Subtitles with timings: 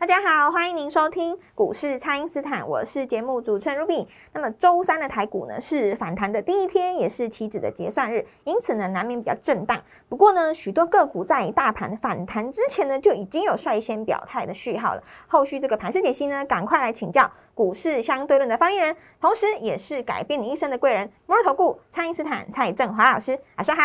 [0.00, 4.06] 大家好，欢迎您收听股市蔡因斯坦，我是节目主持人 Ruby。
[4.32, 9.78] 那么周三的台股呢是反弹的第一天，也是期指的结算日，因此呢难免比较震荡。
[10.08, 15.02] 不过呢，许多个股在大盘反弹之前呢就已经有率先表态的序号了。
[15.26, 23.82] 后续这个盘势解析呢，赶快来请教股市相对论的发言人，同时也是改变你一生的贵人——摩尔投顾蔡因斯坦蔡振华老师，晚上好。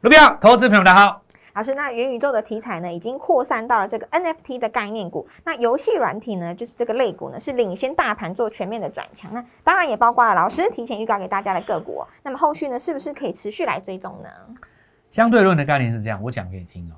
[0.00, 1.22] Ruby 好，投资朋友大家好。
[1.54, 5.26] 老师，那元宇宙的题材呢，已经扩散到了这个 NFT 的概念股。
[5.44, 9.32] 那游戏软体呢，就是这个类股呢，是领先大盘做全面的转强。
[9.34, 12.08] 那当然也包括了老师提前预告给大家的个股、哦。
[12.22, 14.28] 那么后续呢，是不是可以持续来追踪呢？
[15.10, 16.94] 相对论的概念是这样，我讲给你听哦。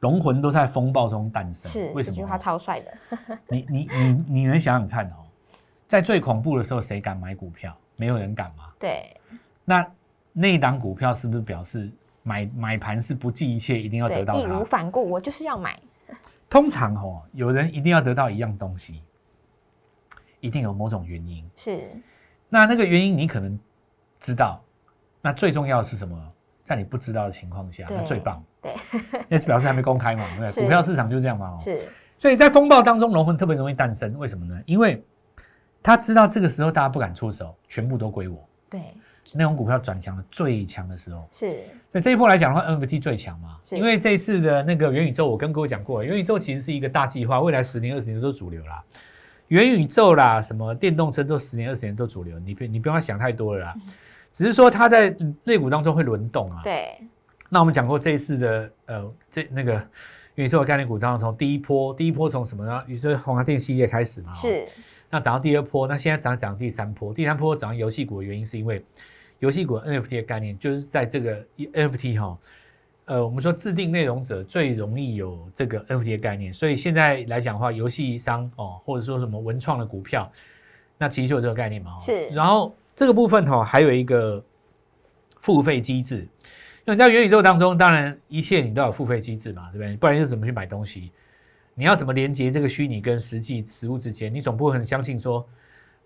[0.00, 2.16] 龙魂都在风暴中诞生，是为什么？
[2.16, 3.18] 这句话超帅的。
[3.48, 5.26] 你你你你能想想看哦，
[5.88, 7.76] 在最恐怖的时候，谁敢买股票？
[7.96, 8.66] 没有人敢吗？
[8.78, 9.16] 对
[9.64, 9.84] 那
[10.32, 11.90] 那一档股票是不是表示
[12.28, 14.62] 买买盘是不计一切一定要得到，义无？
[14.62, 15.80] 反顾，我就是要买。
[16.50, 19.02] 通常哦，有人一定要得到一样东西，
[20.40, 21.48] 一定有某种原因。
[21.56, 21.90] 是
[22.50, 23.58] 那那个原因你可能
[24.20, 24.62] 知道，
[25.22, 26.32] 那最重要的是什么？
[26.64, 28.44] 在你不知道的情况下，那最棒。
[28.60, 28.74] 对，
[29.28, 30.52] 那表示还没公开嘛，对？
[30.62, 31.48] 股票市场就这样嘛。
[31.48, 31.80] 哦是
[32.18, 34.60] 所以在风暴当中，龙魂特别容易诞生，为什么呢？
[34.66, 35.02] 因为
[35.80, 38.44] 他知道这个时候大家不敢出手，全部都归我。
[38.68, 38.82] 对
[39.34, 43.58] 那种股票转强的最强的时候，是所以这一波来讲的话，NFT 最强嘛。
[43.62, 48.82] 是因为这一次的那个元宇宙，我跟各位讲过，元宇宙其实是一个大计划，未来十年、二十年都主流啦。
[49.48, 53.74] 元宇宙啦，什么电动车都十年、二十年都主流，你不你不用想太多了啦。
[54.32, 56.60] 只是说它在类股当中会轮动啊。
[56.62, 56.96] 对
[57.48, 59.72] 那我们讲过这一次的呃，这那个
[60.34, 62.84] 元宇宙的概念股，当中从第一波，第一波从什么呢？
[62.86, 64.30] 宇宙宏达电系列开始嘛。
[64.30, 64.34] 哦。
[64.34, 64.68] 是
[65.10, 68.84] 那涨到第二波，那现在涨涨第三波，第三波涨游戏股的原因是因为
[69.38, 72.38] 游戏股 NFT 的概念，就是在这个 NFT 哈，
[73.04, 80.30] 呃，我们说制定内容者最容易有这个 NFT 的概念，所以现在来讲的话，游戏商哦，或者说什么文创的股票，
[80.98, 81.92] 那其实就有这个概念嘛。
[81.92, 84.44] 哦是然后这个部分哈、还有一个
[85.40, 89.96] 付费机制，因为你在元宇宙当中，当然一切你都要有付费机制嘛，对不对？
[89.96, 91.12] 不然又怎么去买东西？
[91.74, 94.34] 你要怎么连接这个虚拟跟实际实物之间？
[94.34, 95.46] 你总不会很相信说，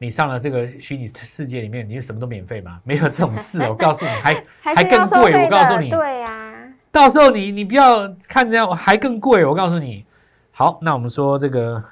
[0.02, 2.80] 你上了这个虚拟世界里面，你就什么都免费吗？
[2.82, 5.44] 没有这种事， 我告诉你，还还更贵。
[5.44, 10.04] 我告诉你，对呀、到时候你你不要看这样还更贵，我告诉你。
[10.50, 11.82] 好，那我们说这个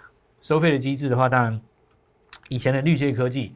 [0.43, 1.61] 收费的机制的话，当然
[2.49, 3.55] 以前的绿界科技，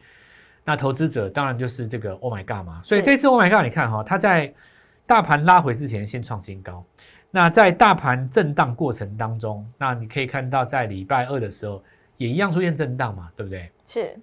[0.65, 2.81] 那投资者当然就是这个 Oh my God 嘛。
[2.85, 4.55] 所以这次 Oh my God，你看哈、它在
[5.05, 6.85] 大盘拉回之前先创新高。
[7.31, 11.83] 那在大盘震荡过程当中，那你可以看到在礼拜二的时候
[12.17, 13.69] 也一样出现震荡嘛，对不对？
[13.87, 14.17] 是，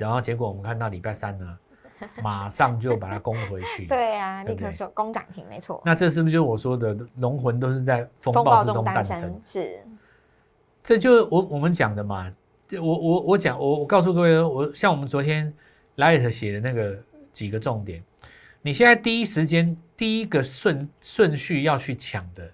[0.00, 1.58] 然后结果我们看到礼拜三呢，
[2.22, 3.86] 马上就把它攻回去。
[3.86, 5.82] 对呀、对不对立刻说攻涨停，没错。
[5.84, 9.40] 那这是不是就是我说的龙魂都是在风风暴之中诞生生？
[9.44, 9.78] 是
[10.82, 12.32] 这就是我我们讲的嘛。
[12.72, 15.52] 我我我讲我我告诉各位，我像我们昨天
[15.96, 16.96] Light 写的那个
[17.32, 18.00] 几个重点，
[18.62, 22.48] 你现在第一时间第一个顺顺序要去抢的，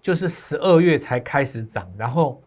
[0.00, 2.40] 就是十二月才开始涨，然后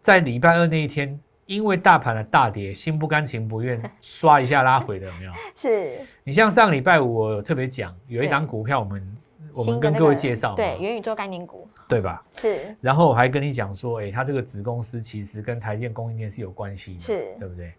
[0.00, 1.16] 在礼拜二那一天，
[1.46, 5.32] 因为大盘的大跌，心不甘情不愿 刷一下拉回的，有没有？
[5.54, 9.16] 是，你像上礼拜五我有特别讲，有一对档股票我们
[9.52, 12.24] 我新们跟各位介绍嘛，对元宇宙概念股对吧？
[12.36, 17.72] 是然后我还跟你讲说，哎，它这个子公司其实跟台建供应链是有关系的，是对不对？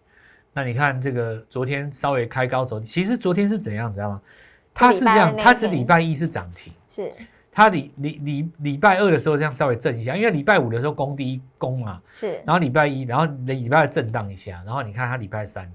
[0.52, 4.22] 那你看这个昨天稍微开高走，其实昨天是怎样，你知道吗？
[4.72, 7.12] 它是这样，它是天礼拜一是涨停，是
[7.56, 12.38] 它礼礼礼礼拜二的时候这样稍微震一下，因为礼拜五的时候攻第一攻嘛，是。
[12.44, 15.66] 然后礼拜一，然后礼拜二震荡一下，然后你看它礼拜三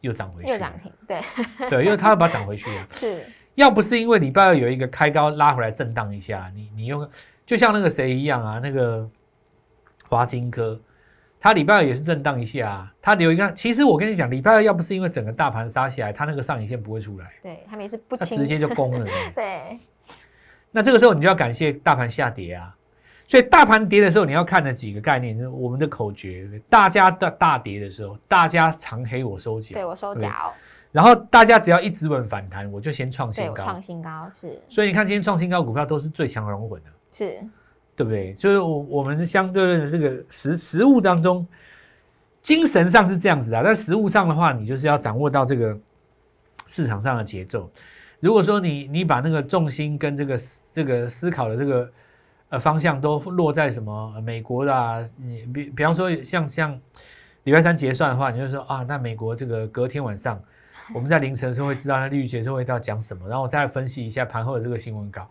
[0.00, 1.20] 又涨回去，又涨，停，对，
[1.70, 2.86] 对，因为它要把它涨回去啊。
[2.90, 3.24] 是。
[3.54, 7.08] 要不是因为礼拜二有一个开高拉回来震荡一下，你你用
[7.46, 9.08] 就像那个谁一样啊，那个
[10.08, 10.76] 华金科，
[11.38, 13.52] 它礼拜二也是震荡一下、啊，它留一个。
[13.52, 19.06] 其实我跟你讲，礼拜二要不是因为整个大盘杀下来，它那个上影线不会出来，对，他们也是不直接就攻了。
[19.36, 19.78] 对
[20.72, 22.74] 那这个时候你就要感谢大盘下跌啊。
[23.28, 30.52] 所以大盘跌的时候，你要看的几个概念，就是我们的口诀：大家的大跌的时候，大家长黑我收脚，对我收对脚，
[30.90, 33.80] 然后大家只要一直稳反弹，我就先创新高创。
[33.80, 36.90] 新高是所以你看今天创新高股票都是最强龙魂的。
[37.10, 37.38] 是
[37.94, 38.34] 对不对？
[38.34, 41.46] 就是我我们相对论的这个实实物当中，
[42.42, 45.78] 精神上是这样子的，但实物上的话，你就是要掌握到这个
[46.66, 47.70] 市场上的节奏。
[48.22, 50.38] 如果说你你把那个重心跟这个
[50.72, 51.90] 这个思考的这个
[52.50, 56.80] 呃方向都落在什么美国的，啊你比比方说像像
[57.42, 60.40] 礼拜三结算的话，你就说啊，那美国这个隔天晚上
[60.94, 65.26] 我们在凌晨的时候会知道那利率决策会到讲什么，然后我再来分析一下盘后的这个新闻稿。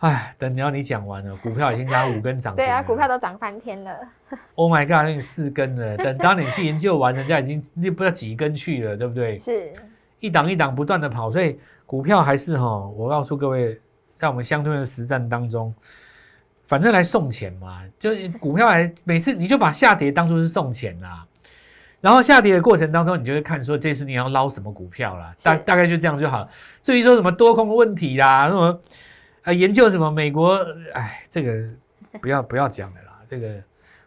[0.00, 2.62] 哎，等你要你讲完了，股票已经加五根涨停。
[2.62, 3.98] 对啊，股票都涨翻天了。
[4.56, 5.96] Oh my god，那四根了。
[5.96, 9.38] 等当你去研究完，人家已经那不知道几根去了，对不对？
[9.40, 9.72] 是。
[10.20, 13.80] 一档一档不断的跑，所以股票还是哈，我告诉各位，
[14.14, 15.74] 在我们相对的实战当中，
[16.66, 21.26] 反正来送钱嘛，就股票来每次你就把下跌当做是送钱啦。
[22.00, 26.48] 然后下跌的过程当中，你就会看说这次你要捞什么股票啦，大大概就这样就好。
[26.82, 28.80] 至于说什么多空的问题啦，什么。
[29.42, 30.58] 啊，研究什么美国？
[30.92, 31.68] 哎，这个
[32.20, 33.12] 不要不要讲了啦。
[33.30, 33.54] 这个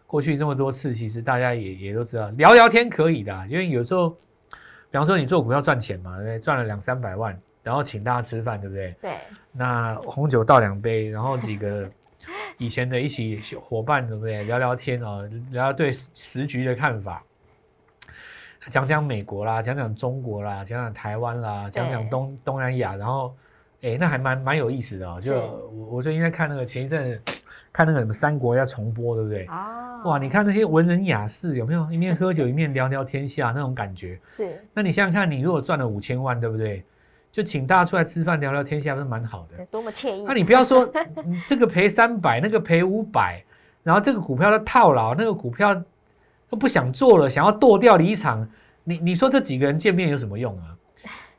[0.06, 3.48] 过去这么多次，其实大家也也都知道，聊聊天可以的。
[3.48, 4.18] 因为有时候，
[4.91, 6.39] 比方说你做股票赚钱嘛，对不对？
[6.39, 8.95] 赚了两三百万，然后请大家吃饭，对不对？
[9.01, 9.18] 对。
[9.51, 11.89] 那红酒倒两杯，然后几个
[12.57, 14.44] 以前的一起伙伴，对不对？
[14.44, 17.24] 聊聊天哦，聊聊对时局的看法，
[18.69, 23.36] 讲讲美国啦，讲讲中国啦，讲讲台湾啦，讲讲东东南亚，然后。
[23.81, 25.21] 哎，那还蛮蛮有意思的哦。
[25.21, 27.18] 就我我最近在看那个前一阵
[27.71, 29.45] 看那个什么三国要重播，对不对？
[29.45, 29.88] 哦。
[30.04, 34.19] 哇，你看那些文人雅士有没有一面喝酒一面聊聊天下那种感觉？
[34.30, 34.62] 是。
[34.74, 36.84] 那你想想看，你如果赚了五千万，对不对？
[37.31, 39.66] 就请大家出来吃饭聊聊天下，不是蛮好的？
[39.68, 40.25] 多么惬意。
[40.25, 40.92] 那你不要说
[41.46, 43.44] 这个赔三百，那个赔五百，
[43.84, 45.80] 然后这个股票的套牢，那个股票
[46.50, 48.48] 都不想做了，想要剁掉离场。
[48.84, 50.75] 你你说这几个人见面有什么用啊？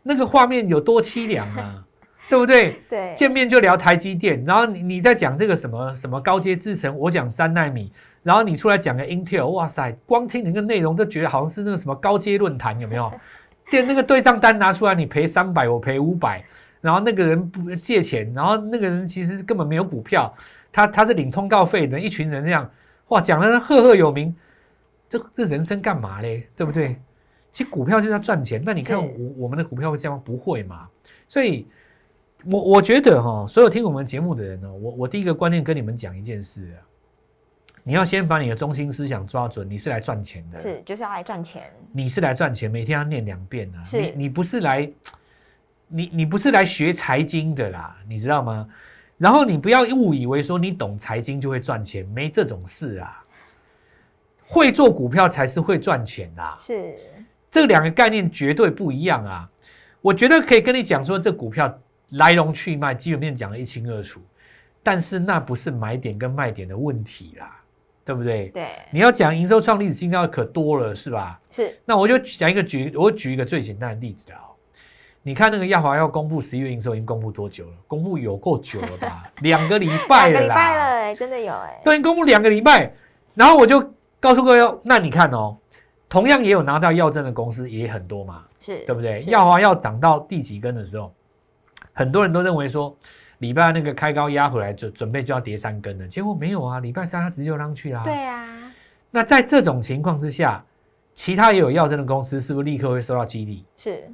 [0.02, 1.84] 那个画面有多凄凉啊？
[2.28, 2.80] 对不对？
[2.88, 7.92] 对，见面就聊台积电，然后你你在讲这个什么什么高阶制程，我讲三纳米，
[8.22, 13.10] 然后你出来讲个 Intel，哇塞，光听那个内容都觉得好像是那个什么高阶论坛，有没有？
[13.70, 16.44] 电那个对账单拿出来，你赔三百，我赔五百，
[16.80, 20.34] 然后那个人不借钱，然后那个人其实根本没有股票，
[20.72, 22.70] 他他是领通告费的，一群人这样，
[23.08, 24.34] 哇，讲的赫赫有名，
[25.08, 26.46] 这这人生干嘛嘞？
[26.56, 26.96] 对不对？
[27.52, 30.88] 其实股票就是要赚钱，那你看我我们的股票会这样不会嘛？
[31.28, 31.66] 所以。
[32.46, 36.80] 我我觉得哈，所有听我们节目的人呢，我我第一个观念跟你们讲一件事啊，
[37.82, 44.90] 你要先把你的中心思想抓准，你是来赚钱的，是就是要来赚钱，你是来赚钱，每天要念两遍啊，是，你你不是来，
[45.88, 48.68] 你你不是来学财经的啦，你知道吗？
[49.16, 53.24] 然后你不要误以为说你懂财经就会赚钱，没这种事啊，
[54.46, 56.96] 会做股票才是会赚钱啊，是，
[57.50, 59.50] 这两个概念绝对不一样啊，
[60.00, 61.78] 我觉得可以跟你讲说这股票。
[62.14, 64.20] 来龙去脉基本面讲的一清二楚，
[64.82, 67.59] 但是那不是买点跟卖点的问题啦，
[68.04, 68.48] 对不对？
[68.48, 71.40] 对，你要讲营收创历史新高可多了，是吧？
[71.50, 71.76] 是。
[71.84, 74.40] 那我就讲一个举，我举一个最简单的例子啊。
[75.22, 77.72] 你看那个亚华要公布十一月营收已经公布多久了？
[77.86, 79.24] 公布有够久了吧？
[79.42, 80.32] 两个礼拜了。
[80.32, 81.80] 两个礼拜了，哎，真的有哎。
[81.84, 82.92] 对，公布两个礼拜，
[83.34, 85.56] 然后我就告诉各位，那你看哦，
[86.08, 89.22] 同样也有拿到药证的公司也很多嘛，是对不对？
[89.24, 91.12] 亚华要涨到第几根的时候？
[91.92, 92.96] 很多人都认为说，
[93.40, 98.02] 礼拜那个开高压回来，就准备就要跌三根了，结果没有啊，礼拜三它直接就上去啦。
[98.04, 98.72] 对啊，
[99.10, 100.64] 那在这种情况之下，
[101.14, 103.64] 其他也有药证的公司是不是立刻会受到激励？
[103.76, 104.08] 是，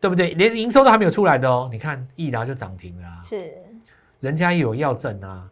[0.00, 0.30] 对不对？
[0.34, 3.08] 连营收都还没有出来的哦，你看益达就涨停了。
[3.24, 3.52] 是，
[4.20, 5.48] 人家也有药证啊，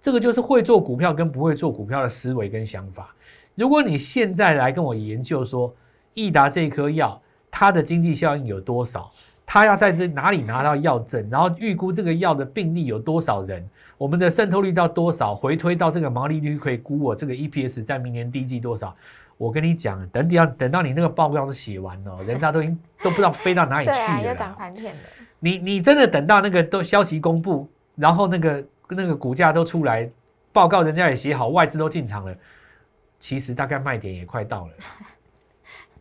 [0.00, 3.14] 这个就是会做股票跟不会做股票的思维跟想法。
[3.54, 5.74] 如果你现在来跟我研究说，
[6.14, 9.12] 益达这颗药它的经济效应有多少？
[9.46, 13.64] 他要在这哪里拿到药证，然后预估这个药的病例有多少人，
[13.96, 18.94] 我们的渗透率到多少，回推到这个毛利率可以估我这个 EPS 在明年第一季多少。
[19.38, 24.20] 我跟你讲，等你要等到你那个报告都写完了，人家都已经都不知道飞到哪里去了。
[24.20, 25.00] 对啊，涨翻天了。
[25.38, 30.10] 你你真的等到那个都消息公布，然后那个那个股价都出来，
[30.52, 32.34] 报告人家也写好，外资都进场了，
[33.20, 34.72] 其实大概卖点也快到了。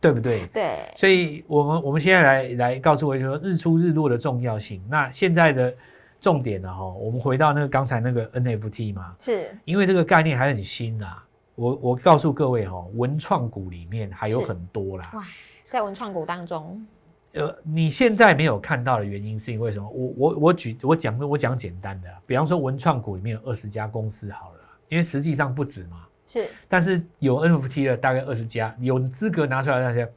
[0.05, 0.45] 对不对？
[0.53, 4.79] 对，所以我们我们现在来来告诉我说日出日落的重要性。
[4.87, 5.73] 那现在的
[6.21, 6.71] 重点呢？
[6.71, 11.25] 哈，我们回到那个刚才那个 NFT 嘛，是因为这个概念还很新啊。
[11.55, 15.09] 我我告诉各位哈，文创股里面还有很多啦。
[15.15, 15.23] 哇，
[15.71, 16.85] 在文创股当中，
[17.33, 19.89] 呃，你现在没有看到的原因是因为什么？
[19.89, 26.05] 我我我举我讲我讲简单的，比方说文创股里面有二十家公司好了，因为实际上不止嘛。
[26.25, 30.11] 是，但是有 NFT 的大概二十家，有资格拿出来那些。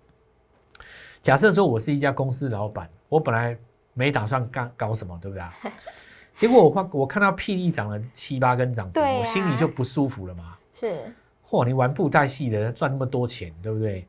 [1.22, 3.56] 假设说我是一家公司老板，我本来
[3.92, 5.44] 没打算干搞什么，对不对？
[6.36, 10.56] 结果我看我看到霹雳涨了七八根涨停，我心里就不舒服了嘛。
[10.72, 11.12] 是，
[11.48, 14.06] 嚯，你玩布袋戏的赚那么多钱，对不对？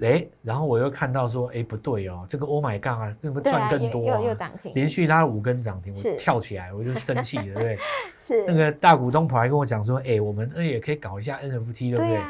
[0.00, 7.78] 哎，然后我又看到说，哎，不对哦，这个 Oh my God 啊，这么赚更多啊，又又涨停，连续拉了五根涨停，我跳起来，我就生气了，对不对？
[8.18, 12.20] 是那个大股东跑来跟我讲说，哎，我们也可以搞一下 NFT，对不对？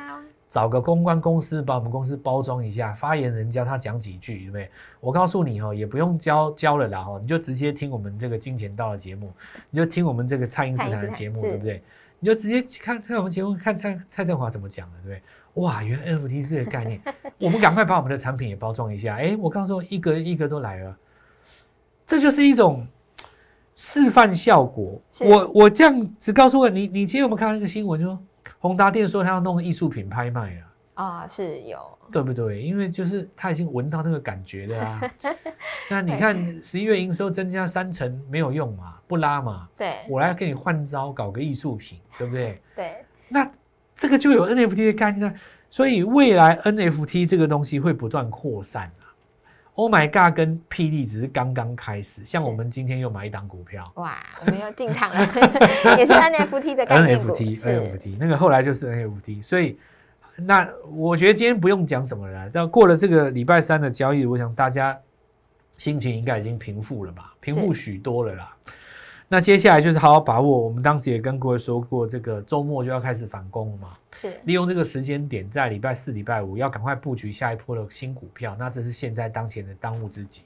[0.47, 4.71] 找个公关公司把我们公司包装一下，发言人教他讲几句，对不对？
[5.00, 9.33] 我告诉你哦，也不用教教了啦，哈，你就直接听我们这个金钱道的节目，
[9.71, 11.83] 你就听我们这个蔡英斯坦的节目，对不对？
[12.21, 15.23] 你就直接看看我们节目，看蔡蔡振华怎么讲的，对不对？
[15.55, 17.01] 哇，原来 NFT 是这个概念，
[17.39, 19.15] 我们赶快把我们的产品也包装一下。
[19.17, 20.97] 哎，我刚说一个一个都来了，
[22.05, 22.85] 这就是一种
[23.77, 25.01] 示范效果。
[25.21, 28.19] 我我这样只告诉我，你你今天有没有看到一个新闻，就说
[28.59, 31.29] 宏达电说他要弄艺术品拍卖啊啊？
[31.29, 31.79] 是有，
[32.11, 32.61] 对不对？
[32.61, 35.01] 因为就是他已经闻到那个感觉了啊。
[35.89, 38.97] 那你看十一月营收增加三成没有用嘛？
[39.07, 39.69] 不拉嘛？
[39.77, 42.61] 对，我来给你换招，搞个艺术品，对不对？
[42.75, 43.49] 对，那。
[43.97, 45.35] 这个就有 NFT 的概念，
[45.71, 49.15] 所以未来 NFT 这个东西会不断扩散啊。
[49.75, 55.21] Oh my god，跟霹雳只是刚刚开始，像我们今天又买一档股票，哇，我们又进场了，
[55.99, 59.77] 也是 NFT 的概念 NFT，NFT 那个后来就是 NFT，所以
[60.37, 64.97] 那我觉得今天不用讲什么了，但过了这个礼拜三的交易，我想大家
[65.77, 68.55] 心情应该已经平复了吧，平复许多了啦。
[69.35, 73.88] 那接下来就是好好把握，我们当时也跟各位说过，这个周末就要开始反攻了嘛。
[74.14, 80.43] 是，利用这个时间点，在礼拜四、礼拜五要赶快布局下一波的新股票，那这是现在当前的当务之急。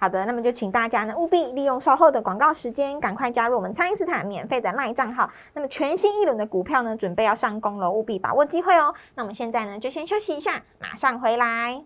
[0.00, 5.30] 好的，那么就请大家呢务必利用稍后的广告时间，赶快加入我们蔡因斯坦免费的赖账号。
[5.52, 8.92] 那么全新一轮的股票呢，准备要上攻了，务必把握机会哦。
[9.14, 11.84] 那我们现在呢就先休息一下，马上回来。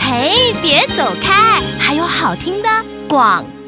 [0.00, 2.68] 嘿，别走开，还有好听的
[3.08, 3.65] 广告。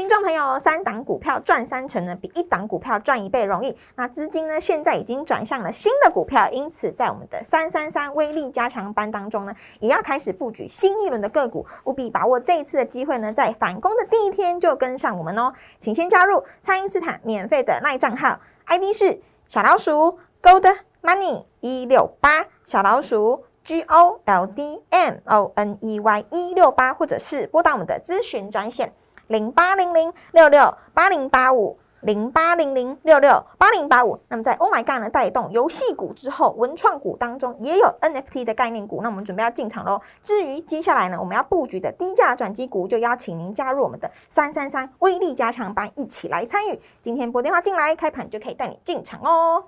[0.00, 3.76] 听众朋友，三档股票赚三成呢，比一档股票赚一倍容易。
[3.96, 15.52] 那资金呢，现在已经转向了新的股票，因此在我们的三三三威力加强班当中呢，也要开始布局新一轮的个股，务必把握这一次的机会呢，在反攻的第一天就跟上我们哦。
[15.78, 28.94] 请先加入蔡因斯坦免费的赖账号，ID 是小老鼠 Gold Money 一六八，小老鼠 G O L D M O N E Y 一六八，或者是拨打我们的咨询专线。
[29.30, 34.18] 零八零零六六八零八五，零八零零六六八零八五。
[34.26, 39.00] 那么在 Oh My God 呢带动游戏股之后，文创股当中也有 NFT 的概念股。
[39.02, 40.00] 那我们准备要进场喽。
[40.20, 46.80] 至于接下来呢，我们要布局的低价转机股，就邀请您加入我们的三三三威力加强班，一起来参与。
[47.00, 49.66] 今天拨电话进来，开盘就可以带你进场哦。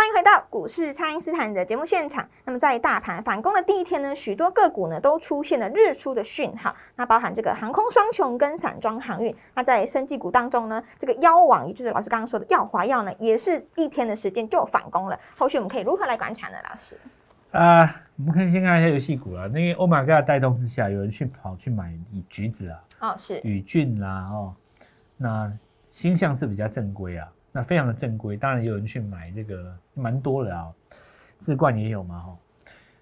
[0.00, 2.26] 欢迎回到股市，蔡因斯坦的节目现场。
[2.46, 6.74] 那么在大盘反攻的第一天呢，许多个股呢都出现了日出的讯号。
[6.96, 9.36] 那包含这个航空双雄跟散装航运。
[9.52, 15.20] 那在生技股当中呢，这个妖王，也就是老师刚刚说的药华药呢，也是一天的时间就反攻了。
[15.36, 16.56] 后续我们可以如何来观察呢？
[16.64, 16.96] 老师？
[17.50, 19.48] 啊，我们可以先看一下游戏股了。
[19.48, 21.92] 那个欧玛嘎带动之下，有人去跑去买
[22.26, 24.54] 橘子啊，哦是宇俊啦，哦，
[25.18, 25.52] 那
[25.90, 27.28] 星象是比较正规啊。
[27.52, 30.72] 那非常的正规，当然也有人去买这个，蛮多的啊。
[31.38, 32.38] 智冠也有嘛，哈。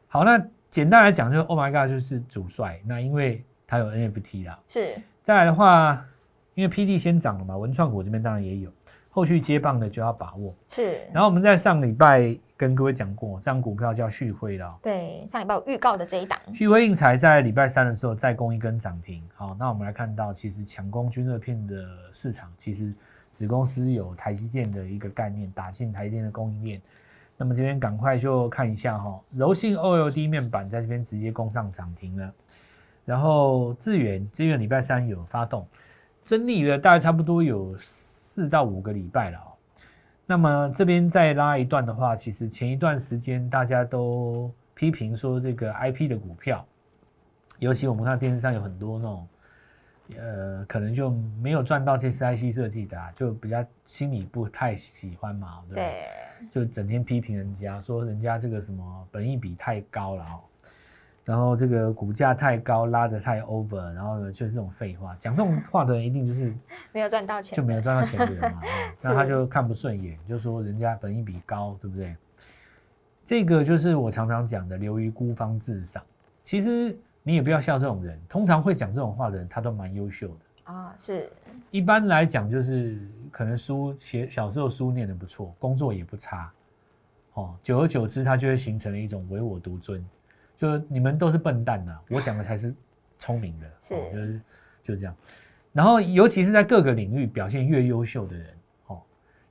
[0.07, 0.41] 好，那
[0.71, 2.81] 简单来讲，就是 Oh my God，就是主帅。
[2.87, 4.95] 那因为它有 NFT 啦，是。
[5.23, 6.07] 再来的话，
[6.55, 8.71] 因为 PD 先涨了嘛，文创股这边当然也有，
[9.11, 10.55] 后续接棒的就要把握。
[10.69, 11.01] 是。
[11.13, 14.79] 然后我们在上礼拜跟各位讲过，这张股票叫旭辉啦。
[14.81, 16.39] 对，上礼拜有预告的这一档。
[16.55, 19.21] 旭辉印材在礼拜三的时候再攻一根涨停。
[19.35, 22.95] 好，那我们来看到，其实强攻军热片的市场，其实。
[23.31, 26.83] 子公司有台积电的一个概念，打进台积电的供应链。
[27.37, 32.33] 那么这边赶快就看一下哈，柔性 OLED 面板在这边直接攻上涨停了。
[33.05, 35.67] 然后智源，智源礼拜三有发动，
[36.25, 39.39] 真力了大概差不多有四到五个礼拜了。
[40.27, 46.67] 那么这边再拉一段的话，其实前一段时间大家都批评说这个 IP 的股票，
[47.61, 49.27] 尤其我们看电视上有很多那种。
[50.17, 51.11] 呃，可能就
[51.43, 56.09] 没有赚到这次 IC 设计的，就比较心里不太喜欢嘛，对对？
[56.51, 60.41] 就整天批评人家，说人家这个什么本益比太高了哦，
[61.25, 66.55] 然后这个股价太高，拉得太 over，然后呢就是这种废话，讲这种话的人一定就是
[66.93, 68.63] 没有赚到钱，就没有赚到钱的人嘛，
[69.03, 72.17] 那他就看不顺眼，就说人家本益比高，对不对？
[73.25, 76.03] 这个就是我常常讲的，流于孤芳自赏，
[76.43, 76.99] 其实。
[77.29, 80.95] 你也不要笑这种人，通常会讲这种话的人，他都蛮优秀的啊。
[80.97, 81.31] 是，
[81.71, 86.51] 一般来讲，就是可能书写小时候书念的不错，工作也不差，
[87.35, 90.03] 哦，久而久之，他就会形成了一种唯我独尊，
[90.57, 92.75] 就你们都是笨蛋呐，我讲的才是
[93.19, 94.41] 聪明的，是，就是
[94.83, 95.15] 就是这样。
[95.75, 98.47] 然后，尤其是在各个领域表现越优秀的人，
[98.87, 99.03] 哦，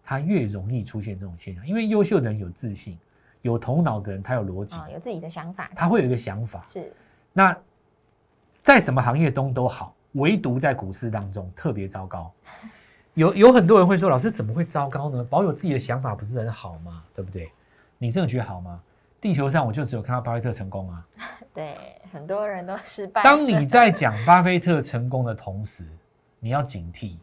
[0.03, 2.97] 他越容易出现这种现象，因为优秀的人有自信，
[3.43, 6.65] 有头脑的人他有逻辑，哦，有自己的想法，他会有一个想法。
[6.67, 6.91] 是
[7.33, 7.55] 那
[8.67, 12.29] 在什么行业中都好，唯独在股市当中特别糟糕。
[13.13, 15.23] 有有很多人会说，老师怎么会糟糕呢？
[15.23, 17.01] 保有自己的想法不是很好吗？
[17.15, 17.49] 对不对？
[17.97, 18.77] 你真的觉得好吗？
[19.21, 21.07] 地球上我就只有看到巴菲特成功啊。
[21.55, 21.77] 对，
[22.11, 23.23] 很多人都失败。
[23.23, 25.85] 当你在讲巴菲特成功的同时，
[26.37, 27.15] 你要警惕，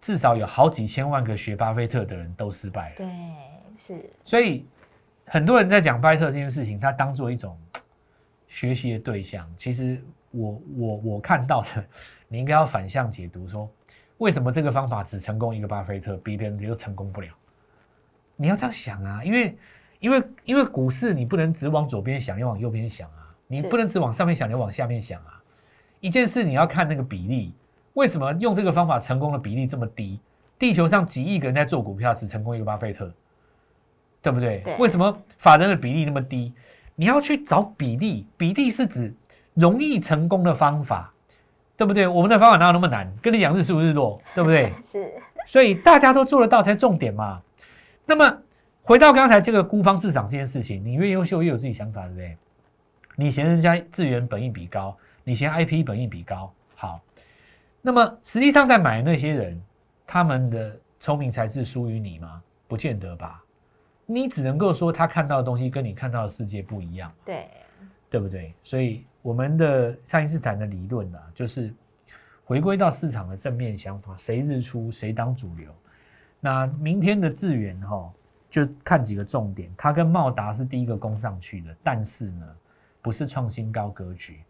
[0.00, 2.94] 至少有好几千万个学巴菲特的人都失败了。
[2.96, 3.08] 对
[3.76, 4.64] 是所以
[5.26, 7.54] 很多人在讲巴菲特这件事情，他当做一种
[8.52, 9.50] 学习的对象。
[9.56, 9.98] 其实
[10.30, 11.84] 我我我看到的，
[12.28, 13.68] 你应该要反向解读，说
[14.18, 17.28] 为什么这个方法只成功一个巴菲特，别人又成功不了？
[18.36, 19.56] 你要这样想啊，因为
[20.00, 25.42] 因为因为股市你不能只往左边想，要往右边想啊，你不能只往上面想，你要往下面想啊。
[26.00, 27.54] 一件事你要看那个比例，
[27.94, 30.20] 为什么用这个方法成功的比例这么低？
[30.58, 33.12] 地球上几亿个人在做股票，只成功一个巴菲特，
[34.20, 34.60] 对不对？
[34.60, 36.52] 对为什么法人的比例那么低？
[37.02, 39.12] 你要去找比例，比例是指
[39.54, 41.12] 容易成功的方法，
[41.76, 42.06] 对不对？
[42.06, 43.12] 我们的方法哪有那么难？
[43.20, 44.72] 跟你讲日出日落，对不对？
[44.86, 45.12] 是
[45.44, 47.42] 所以大家都做得到才重点嘛。
[48.06, 48.38] 那么
[48.84, 52.36] 回到刚才这个孤芳自赏这件事情，你越优秀越有自己想法，对不对？
[53.16, 57.00] 你嫌人家资源本益比高，你嫌 IP 本益比高，好，
[57.80, 59.60] 那么实际上在买的那些人，
[60.06, 62.40] 他们的聪明才智输于你吗？
[62.68, 63.42] 不见得吧。
[64.14, 67.12] 你只能够说他看到的东西跟你看到的世界不一样。
[67.24, 67.48] 对
[68.10, 68.54] 对不对？
[68.62, 71.72] 所以我们的爱因斯坦的理论呢、就是
[72.44, 75.70] 回归到市场的正面想法，谁日出谁当主流。
[76.38, 78.12] 那明天的智源哈、
[78.50, 82.46] 就看几个重点，它跟茂达是第一个攻上去的，但是呢，
[83.00, 84.40] 不是创新高格局。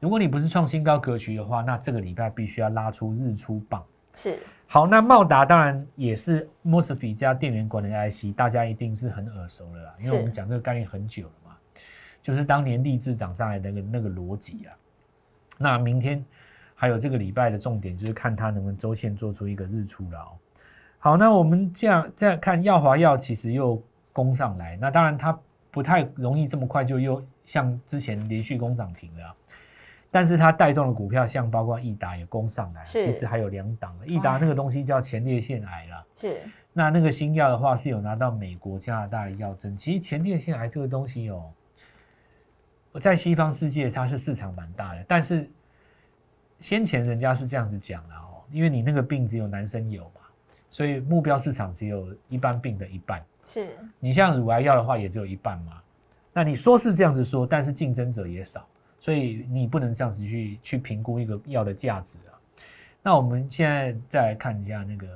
[0.00, 3.82] 如果你不是创新高格局的话，那这个礼拜必须要拉出日出棒。
[4.14, 11.56] 是好，那茂达当然也是 MOSFET 加电源管理 IC，大家一定是很耳熟的啦，因为我们讲这个概念很久了嘛，
[12.22, 14.76] 就是当年立志涨上来的那个那个逻辑啊。
[15.56, 16.22] 那明天
[16.74, 20.36] 还有这个礼拜的重点就是看它能不能周线做出一个日出了哦。
[20.98, 23.82] 好，那我们这样这样看，耀华药其实又
[24.12, 25.38] 攻上来，那当然它
[25.70, 29.34] 不太容易这么快就又像之前连续攻涨停了啊、
[30.10, 34.06] 但是它带动的股票，像包括益达也攻上来，是其实还有两档的。
[34.06, 36.40] 益达那个东西叫前列腺癌啦，是
[36.72, 39.76] 那那个新药的话是有拿到美国、加拿大的药证。
[39.76, 41.50] 其实前列腺癌这个东西哦，
[43.00, 45.48] 在西方世界它是市场蛮大的，但是
[46.60, 50.22] 先前人家是这样子讲的哦，因为你那个病只有男生有嘛，
[50.70, 53.22] 所以目标市场只有一般病的一半。
[53.44, 55.80] 是你像乳癌药的话，也只有一半嘛。
[56.32, 58.66] 那你说是这样子说，但是竞争者也少，
[59.00, 62.34] 所以你不能这样子去去评估一个药的价值啊。
[63.02, 65.06] 那我们现在再来看一下那个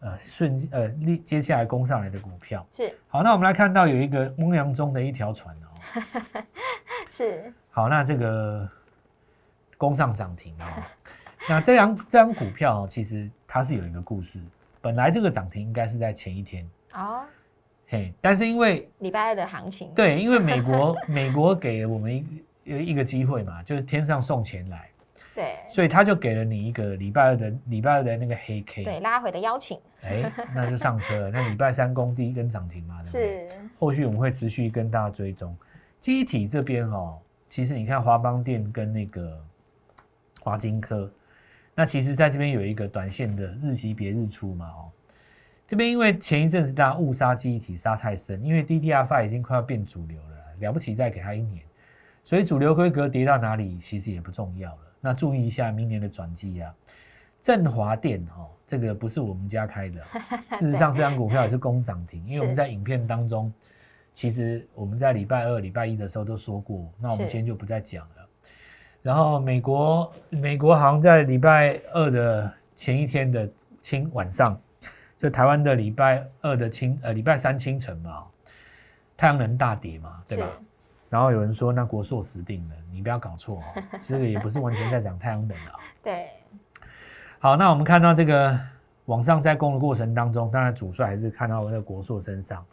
[0.00, 2.66] 呃顺呃立接下来攻上来的股票。
[2.74, 6.42] 是好，那我们来看到有一个汪洋中的一条船哦。
[7.10, 8.68] 是好，那这个
[9.78, 10.66] 攻上涨停哦。
[11.48, 14.40] 那这张这张股票哦，其实它是有一个故事。
[14.82, 17.22] 本来这个涨停应该是在前一天，哦，
[17.88, 22.42] 嘿，但是因为礼拜二的行情对，因为美国美国给我们一
[22.78, 24.88] 一一个机会嘛，就是天上送钱来，
[25.34, 31.30] 对所以他就给了你一个礼拜二的礼拜二的那个黑 K，对，拉回的邀请哎，那就上车了。
[31.32, 33.48] 那礼拜三攻第一根涨停嘛，对不对？
[33.48, 35.56] 是后续我们会持续跟大家追踪。
[35.98, 39.38] 机体这边哦，其实你看华邦电跟那个
[40.40, 41.10] 华金科，
[41.74, 44.90] 那其实在这边有一个短线的日级别日出嘛哦。
[45.68, 51.62] 这边因为前一阵子大家误杀记忆体杀太深，因为 DDR5 已经快要变主流了，了不起再给他一年，
[52.30, 54.78] 所以主流规格跌到哪里其实也不重要了。
[55.00, 56.72] 那注意一下明年的转机啊，
[57.42, 60.00] 振华电哦，这个不是我们家开的，
[60.56, 63.52] 事实上这张股票也是攻涨停，因为我们在影片当中，
[64.14, 68.28] 其实我们在礼拜二、礼拜一的时候都说过，那我们今天就不再讲了。
[69.02, 73.50] 然后美国美国好像在礼拜二的前一天的
[73.82, 74.56] 清晚上，
[75.18, 78.24] 就台湾的礼拜二的清呃礼拜三清晨嘛，
[79.16, 80.48] 太阳能大跌嘛，对吧？
[81.10, 85.74] 是然后有人说那国硕死定了，你不要搞错哦，这个也不是完全在讲太阳能啊。
[86.02, 86.28] 对
[87.40, 88.58] 好，那我们看到这个
[89.06, 92.64] 往上在攻的过程当中，当然主帅还是看到那个国硕身上。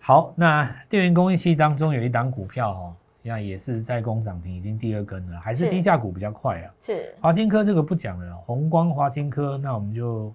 [0.00, 6.74] 好，那电源供应器当中有一档股票哦，现在也是在攻涨停，已经第二根了，还是是低价股比较快啊。
[6.80, 10.34] 是华金科这个不讲了，宏光华金科，那我们就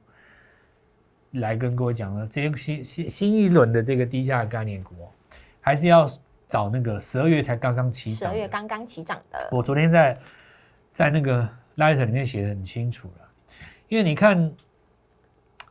[1.32, 5.08] 来跟各位讲了，这些新新新一轮的这个低价概念股哦，
[5.60, 6.10] 还是要
[6.48, 8.36] 找那个十二月才刚刚起十涨十。
[8.36, 10.18] 二月刚刚起涨的我昨天在
[10.92, 13.26] 在那个 Light 里面写的很清楚了，
[13.88, 14.52] 因为你看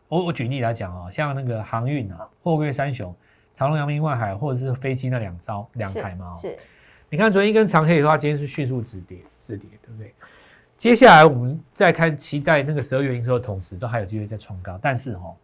[0.09, 3.15] 我我举例来讲啊，像那个航运啊，货柜三雄，
[3.55, 6.57] 长隆、阳明、万海，或者是飞机那两招两台嘛、哦，是
[7.09, 10.15] 你看昨天一根长黑的话，今天是迅速止跌，止跌，对不对？
[10.77, 14.79] 接下来我们再看，期待那个十二月营收的同时，都还有机会再创高。
[14.83, 15.35] 但是哈、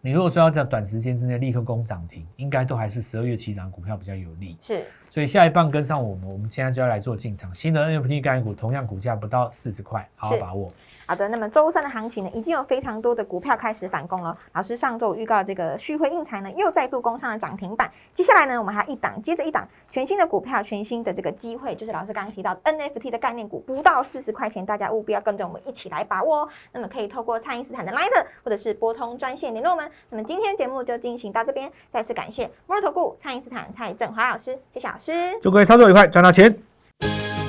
[0.00, 4.56] 你如果说要在短时间之内立刻攻涨停，应该都还是十二月起涨股票比较有利。
[4.60, 7.52] 是，所以下一棒跟上我们，我们现在就要来做进场。
[7.54, 10.68] 新的 NFT 概念股，同样股价不到四十块，好好把握。
[11.06, 14.36] 好的，那么周三的行情呢，已经有非常多的股票开始反攻了。
[14.52, 17.90] 老师上周预告这个旭辉印材呢，又再度攻上了涨停板。
[18.12, 26.48] 接下来呢，我们还一档接着一档全新的股票，全新的这个机会，就是老师刚刚提到的 NFT 的概念股，不到四十块钱，大家务必要跟着我们一起来把握哦。
[26.72, 29.90] 那么可以透过蔡因斯坦的 Line 或者是拨通专线联络我们。
[30.10, 35.12] 那么今天节目就进行到这边，再次感谢摩尔投顾蔡因斯坦蔡振华老师，谢谢老师。
[35.40, 36.54] 祝各位操作愉快，赚到钱。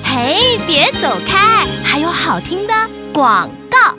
[0.04, 2.72] 嘿，别走开，还有好听的
[3.12, 3.94] 广告。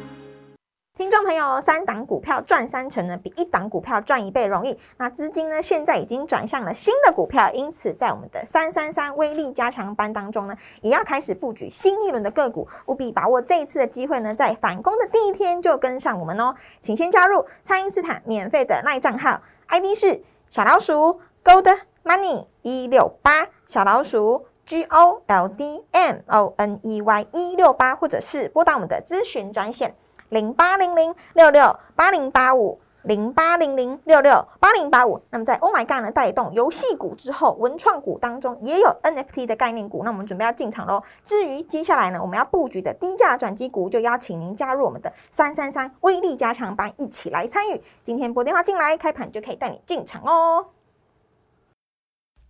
[0.97, 4.77] 听众朋友，三档股票赚三成呢，比一档股票赚一倍容易。
[4.97, 16.53] 那资金呢，现在已经转向了新的股票，因此在我们的三三三威力加强班当中呢，也要开始布局新一轮的个股，务必把握这一次的机会呢，在反攻的第一天就跟上我们哦。
[16.79, 29.95] 请先加入蔡因斯坦免费的赖账号，ID 是小老鼠 Gold Money 一六八，小老鼠 G O L D M O N E Y 一六八，或者是拨打我们的咨询专线。
[30.29, 35.21] 零八零零六六八零八五零八零零六六八零八五。
[35.29, 41.03] 那么在 Oh My God 呢带动游戏股之后，文创股当中也有 NFT 的概念股，那我们准备要进场喽。
[41.23, 47.81] 至于接下来呢，我们要布局的低价转机股，就邀请您加入我们的三三三威力加强班，一起来参与。
[48.01, 50.65] 今天拨电话进来，开盘就可以带你进场哦。